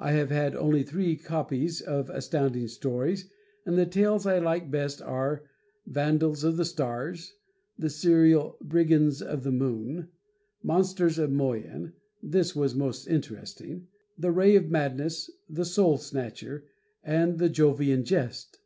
[0.00, 3.30] I have had only three copies of Astounding Stories,
[3.64, 5.44] and the tales I like best are:
[5.86, 7.36] "Vandals of the Stars,"
[7.78, 10.08] the serial "Brigands of the Moon,"
[10.64, 13.86] "Monsters of Moyen" this was most interesting
[14.18, 16.64] "The Ray of Madness," "The Soul Snatcher,"
[17.04, 18.58] and "The Jovian Jest."